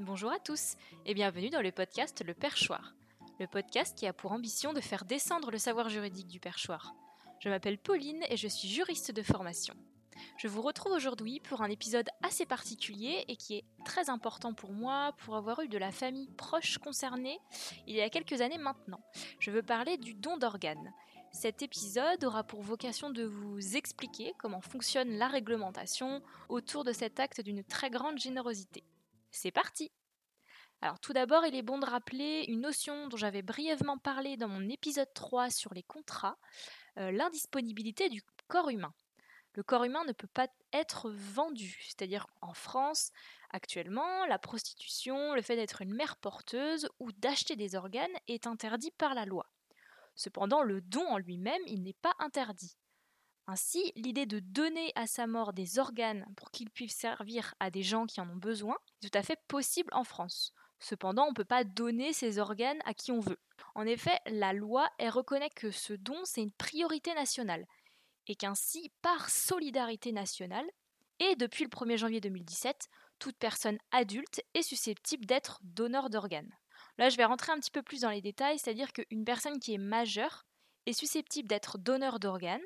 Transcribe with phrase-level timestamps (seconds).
[0.00, 0.76] Bonjour à tous
[1.06, 2.94] et bienvenue dans le podcast Le Perchoir.
[3.40, 6.94] Le podcast qui a pour ambition de faire descendre le savoir juridique du perchoir.
[7.40, 9.74] Je m'appelle Pauline et je suis juriste de formation.
[10.36, 14.70] Je vous retrouve aujourd'hui pour un épisode assez particulier et qui est très important pour
[14.70, 17.40] moi pour avoir eu de la famille proche concernée
[17.88, 19.00] il y a quelques années maintenant.
[19.40, 20.92] Je veux parler du don d'organes.
[21.32, 27.18] Cet épisode aura pour vocation de vous expliquer comment fonctionne la réglementation autour de cet
[27.18, 28.84] acte d'une très grande générosité.
[29.30, 29.92] C'est parti
[30.80, 34.46] alors tout d'abord, il est bon de rappeler une notion dont j'avais brièvement parlé dans
[34.46, 36.38] mon épisode 3 sur les contrats,
[36.98, 38.94] euh, l'indisponibilité du corps humain.
[39.54, 43.10] Le corps humain ne peut pas être vendu, c'est-à-dire qu'en France,
[43.50, 48.92] actuellement, la prostitution, le fait d'être une mère porteuse ou d'acheter des organes est interdit
[48.92, 49.50] par la loi.
[50.14, 52.76] Cependant, le don en lui-même, il n'est pas interdit.
[53.50, 57.82] Ainsi, l'idée de donner à sa mort des organes pour qu'ils puissent servir à des
[57.82, 60.52] gens qui en ont besoin est tout à fait possible en France.
[60.80, 63.40] Cependant, on ne peut pas donner ces organes à qui on veut.
[63.74, 67.64] En effet, la loi reconnaît que ce don, c'est une priorité nationale,
[68.26, 70.66] et qu'ainsi, par solidarité nationale,
[71.18, 72.86] et depuis le 1er janvier 2017,
[73.18, 76.54] toute personne adulte est susceptible d'être donneur d'organes.
[76.98, 79.72] Là, je vais rentrer un petit peu plus dans les détails, c'est-à-dire qu'une personne qui
[79.72, 80.44] est majeure
[80.84, 82.60] est susceptible d'être donneur d'organes,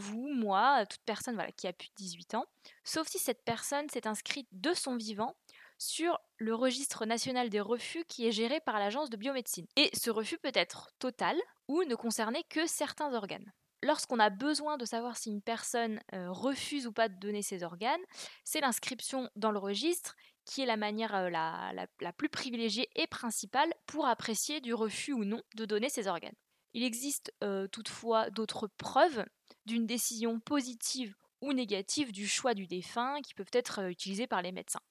[0.00, 2.46] vous, moi, toute personne qui a plus de 18 ans,
[2.84, 5.36] sauf si cette personne s'est inscrite de son vivant
[5.78, 9.66] sur le registre national des refus qui est géré par l'agence de biomédecine.
[9.76, 11.36] Et ce refus peut être total
[11.68, 13.50] ou ne concerner que certains organes.
[13.82, 17.62] Lorsqu'on a besoin de savoir si une personne euh, refuse ou pas de donner ses
[17.62, 18.00] organes,
[18.44, 23.72] c'est l'inscription dans le registre qui est la manière euh, la, plus privilégiée et principale
[23.86, 26.34] pour apprécier du refus ou non de donner ses organes.
[26.74, 29.24] Il existe euh, toutefois d'autres preuves
[29.66, 34.52] d'une décision positive ou négative du choix du défunt qui peuvent être utilisées par les
[34.52, 34.82] médecins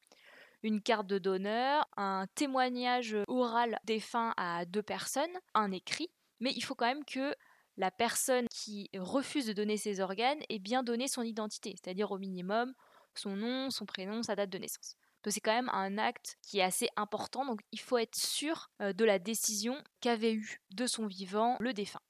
[0.64, 6.62] une carte de donneur, un témoignage oral défunt à deux personnes, un écrit, mais il
[6.62, 7.34] faut quand même que
[7.78, 12.18] la personne qui refuse de donner ses organes ait bien donné son identité, c'est-à-dire au
[12.18, 12.74] minimum
[13.16, 14.98] son nom, son prénom, sa date de naissance.
[15.30, 18.94] C'est quand même un acte qui est assez important, donc il faut être sûr euh,
[18.94, 22.02] de la décision qu'avait eue de son vivant le défunt.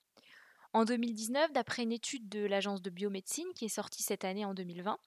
[0.73, 4.53] En 2019, d'après une étude de l'agence de biomédecine qui est sortie cette année en
[4.53, 4.99] 2020,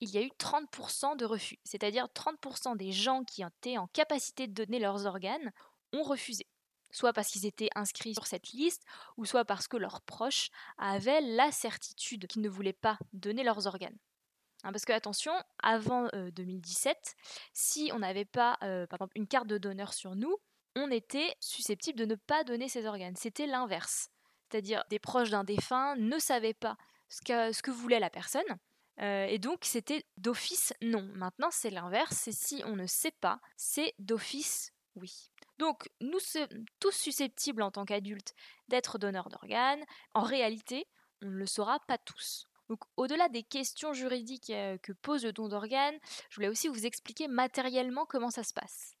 [0.00, 4.46] il y a eu 30% de refus, c'est-à-dire 30% des gens qui étaient en capacité
[4.46, 5.52] de donner leurs organes
[5.92, 6.46] ont refusé,
[6.90, 8.84] soit parce qu'ils étaient inscrits sur cette liste,
[9.16, 13.66] ou soit parce que leurs proches avaient la certitude qu'ils ne voulaient pas donner leurs
[13.66, 13.96] organes.
[14.64, 15.32] Hein, parce que attention,
[15.62, 20.36] avant 2017, euh, si on n'avait pas par exemple une carte de donneur sur nous,
[20.74, 23.16] on était susceptible de ne pas donner ses organes.
[23.16, 24.10] C'était l'inverse.
[24.50, 26.76] C'est-à-dire des proches d'un défunt ne savaient pas
[27.08, 28.42] ce que voulait la personne,
[28.98, 31.08] et donc c'était d'office non.
[31.14, 35.30] Maintenant c'est l'inverse, c'est si on ne sait pas, c'est d'office oui.
[35.58, 38.34] Donc nous sommes tous susceptibles en tant qu'adultes
[38.68, 39.84] d'être donneurs d'organes.
[40.14, 40.86] En réalité,
[41.22, 42.46] on ne le saura pas tous.
[42.68, 44.52] Donc au-delà des questions juridiques
[44.82, 45.98] que pose le don d'organes,
[46.30, 48.94] je voulais aussi vous expliquer matériellement comment ça se passe.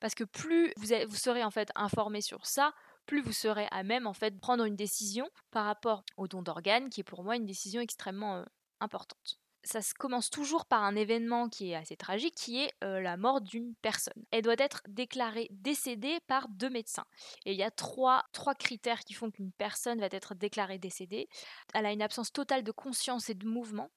[0.00, 2.74] Parce que plus vous, serez en fait informé sur ça,
[3.06, 7.04] plus vous serez à même prendre une décision par rapport au don d'organes, qui est
[7.04, 8.44] pour moi une décision extrêmement
[8.80, 9.40] importante.
[9.64, 13.74] Ça commence toujours par un événement qui est assez tragique, qui est la mort d'une
[13.76, 14.22] personne.
[14.30, 17.06] Elle doit être déclarée décédée par deux médecins.
[17.46, 21.28] Et il y a trois, trois critères qui font qu'une personne va être déclarée décédée.
[21.72, 23.90] Elle a une absence totale de conscience et de mouvement.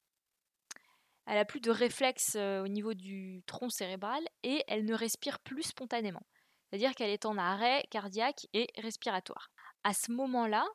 [1.26, 5.64] Elle a plus de réflexes au niveau du tronc cérébral et elle ne respire plus
[5.64, 6.26] spontanément.
[6.70, 9.50] C'est-à-dire qu'elle est en arrêt cardiaque et respiratoire.
[9.84, 10.66] À ce moment-là,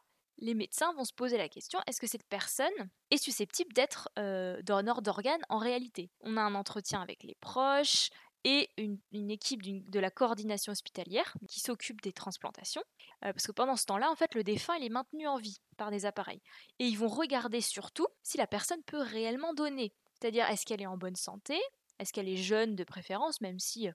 [0.43, 2.67] les médecins vont se poser la question est-ce que cette personne
[3.11, 6.11] est susceptible d'être euh, donneur d'organes en réalité?
[6.21, 8.11] On a un entretien avec les proches
[8.45, 12.83] et une, équipe de la coordination hospitalière qui s'occupe des transplantations,
[13.25, 15.93] euh, parce que pendant ce temps-là, en fait, le défunt est maintenu en vie par
[15.93, 16.43] des appareils,
[16.81, 20.87] et ils vont regarder surtout si la personne peut réellement donner, c'est-à-dire est-ce qu'elle est
[20.87, 21.57] en bonne santé,
[22.01, 23.93] est-ce qu'elle est jeune de préférence, même si euh,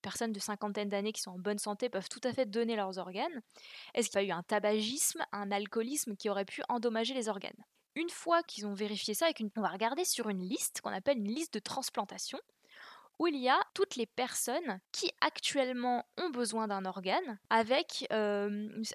[0.00, 2.98] personnes de cinquantaine d'années qui sont en bonne santé peuvent tout à fait donner leurs
[2.98, 3.42] organes
[3.94, 7.64] Est-ce qu'il y a eu un tabagisme, un alcoolisme qui aurait pu endommager les organes?
[7.94, 11.34] Une fois qu'ils ont vérifié ça, on va regarder sur une liste qu'on appelle une
[11.34, 12.38] liste de transplantation
[13.20, 18.48] où il y a toutes les personnes qui actuellement ont besoin d'un organe avec euh,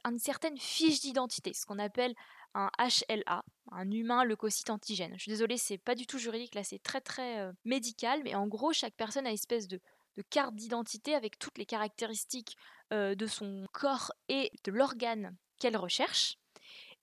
[0.03, 2.15] une certaine fiche d'identité, ce qu'on appelle
[2.55, 5.13] un HLA, un humain leucocyte antigène.
[5.13, 8.33] Je suis désolée, c'est pas du tout juridique, là c'est très très euh, médical, mais
[8.33, 9.79] en gros chaque personne a une espèce de
[10.15, 12.57] de carte d'identité avec toutes les caractéristiques
[12.91, 16.37] de son corps et de l'organe qu'elle recherche.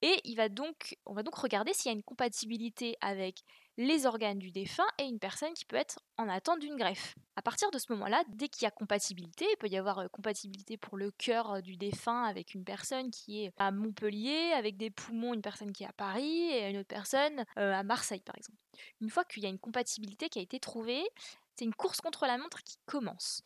[0.05, 3.43] Et il va donc, on va donc regarder s'il y a une compatibilité avec
[3.79, 7.15] les organes du défunt et une personne qui peut être en attente d'une greffe.
[7.37, 10.77] À partir de ce moment-là, dès qu'il y a compatibilité, il peut y avoir compatibilité
[10.77, 15.35] pour le cœur du défunt avec une personne qui est à Montpellier, avec des poumons
[15.35, 18.59] une personne qui est à Paris et une autre personne à Marseille par exemple.
[19.01, 21.05] Une fois qu'il y a une compatibilité qui a été trouvée,
[21.55, 23.43] c'est une course contre la montre qui commence.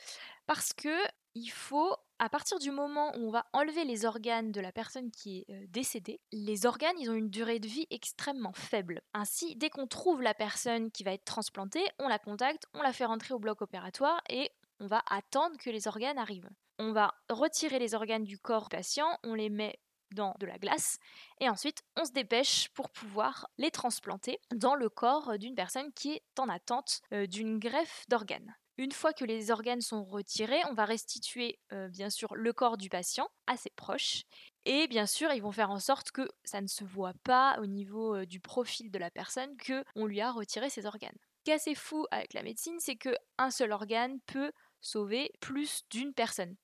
[0.46, 0.96] Parce que
[1.36, 5.10] il faut, à partir du moment où on va enlever les organes de la personne
[5.10, 9.02] qui est euh, décédée, les organes, ils ont une durée de vie extrêmement faible.
[9.12, 12.94] Ainsi, dès qu'on trouve la personne qui va être transplantée, on la contacte, on la
[12.94, 14.50] fait rentrer au bloc opératoire et
[14.80, 16.48] on va attendre que les organes arrivent.
[16.78, 19.78] On va retirer les organes du corps patient, on les met
[20.12, 20.98] dans de la glace
[21.40, 26.12] et ensuite on se dépêche pour pouvoir les transplanter dans le corps d'une personne qui
[26.12, 28.54] est en attente euh, d'une greffe d'organes.
[28.78, 32.76] Une fois que les organes sont retirés, on va restituer euh, bien sûr le corps
[32.76, 34.24] du patient à ses proches.
[34.66, 37.66] Et bien sûr, ils vont faire en sorte que ça ne se voit pas au
[37.66, 41.16] niveau euh, du profil de la personne que on lui a retiré ses organes.
[41.38, 45.32] Ce qui est assez fou avec la médecine, c'est que un seul organe peut sauver
[45.40, 46.54] plus d'une personne.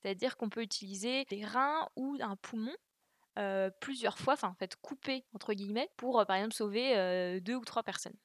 [0.00, 2.74] C'est-à-dire qu'on peut utiliser des reins ou un poumon
[3.38, 7.64] euh, plusieurs fois, enfin en fait couper entre guillemets, pour par exemple sauver deux ou
[7.64, 8.16] trois personnes.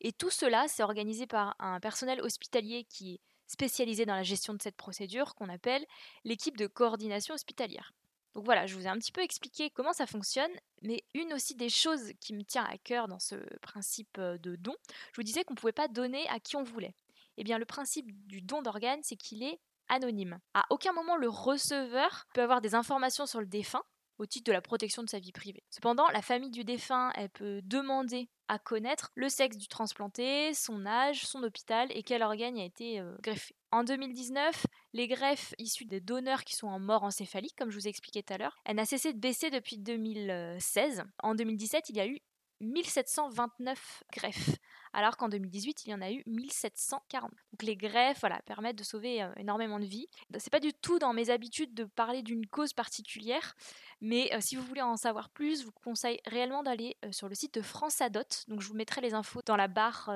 [0.00, 4.54] Et tout cela, c'est organisé par un personnel hospitalier qui est spécialisé dans la gestion
[4.54, 5.84] de cette procédure qu'on appelle
[6.24, 7.92] l'équipe de coordination hospitalière.
[8.34, 10.50] Donc voilà, je vous ai un petit peu expliqué comment ça fonctionne,
[10.82, 14.56] mais une aussi des choses qui me tient à cœur dans ce principe euh, de
[14.56, 14.74] don,
[15.12, 16.94] je vous disais qu'on ne pouvait pas donner à qui on voulait.
[17.38, 20.38] Eh bien, le principe du don d'organes, c'est qu'il est anonyme.
[20.54, 23.82] À aucun moment, le receveur peut avoir des informations sur le défunt,
[24.18, 25.62] au titre de la protection de sa vie privée.
[25.70, 30.86] Cependant, la famille du défunt, elle peut demander à connaître le sexe du transplanté, son
[30.86, 33.56] âge, son hôpital et quel organe a été euh, greffé.
[33.72, 37.86] En 2019, les greffes issues des donneurs qui sont en mort encéphalique, comme je vous
[37.86, 41.02] ai expliqué tout à l'heure, elle n'a cessé de baisser depuis 2016.
[41.22, 42.20] En 2017, il y a eu
[42.60, 44.56] 1729 greffes,
[44.96, 47.30] alors qu'en 2018, il y en a eu 1740.
[47.30, 50.08] Donc les greffes voilà, permettent de sauver euh, énormément de vies.
[50.38, 53.56] C'est pas du tout dans mes habitudes de parler d'une cause particulière,
[54.00, 57.28] mais euh, si vous voulez en savoir plus, je vous conseille réellement d'aller euh, sur
[57.28, 58.22] le site de France Adot.
[58.48, 60.06] Donc je vous mettrai les infos dans la barre,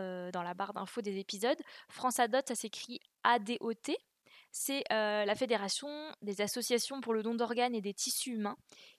[0.57, 1.61] barre d'infos des épisodes.
[1.91, 3.99] France Adot, ça s'écrit A-D-O-T.
[4.51, 5.89] C'est la fédération
[6.23, 8.57] des associations pour le don d'organes et des tissus humains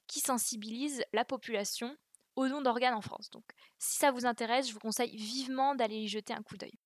[0.07, 1.98] qui sensibilise la population
[2.36, 3.30] au don d'organes en France.
[3.30, 3.44] Donc
[3.78, 6.78] si ça vous intéresse, je vous conseille vivement d'aller y jeter un coup d'œil.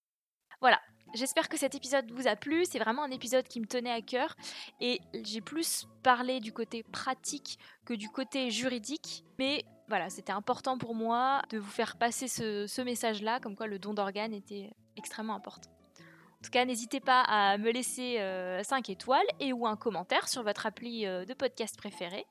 [0.62, 0.80] Voilà,
[1.14, 2.66] j'espère que cet épisode vous a plu.
[2.66, 4.36] C'est vraiment un épisode qui me tenait à cœur
[4.80, 9.24] et j'ai plus parlé du côté pratique que du côté juridique.
[9.38, 13.80] Mais voilà, c'était important pour moi de vous faire passer ce, message-là, comme quoi le
[13.80, 15.70] don d'organes était extrêmement important.
[16.00, 20.28] En tout cas, n'hésitez pas à me laisser 5 euh, étoiles et ou un commentaire
[20.28, 22.26] sur votre appli euh, de podcast préféré.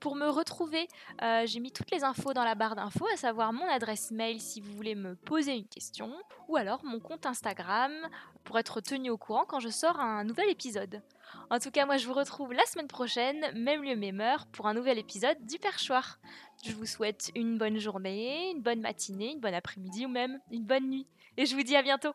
[0.00, 0.88] Pour me retrouver,
[1.22, 4.40] euh, j'ai mis toutes les infos dans la barre d'infos, à savoir mon adresse mail
[4.40, 6.12] si vous voulez me poser une question,
[6.48, 7.92] ou alors mon compte Instagram
[8.44, 11.02] pour être tenu au courant quand je sors un nouvel épisode.
[11.50, 14.66] En tout cas, moi je vous retrouve la semaine prochaine, même lieu, même heure, pour
[14.66, 16.18] un nouvel épisode du Perchoir.
[16.64, 20.64] Je vous souhaite une bonne journée, une bonne matinée, une bonne après-midi ou même une
[20.64, 21.06] bonne nuit.
[21.36, 22.12] Et je vous dis à bientôt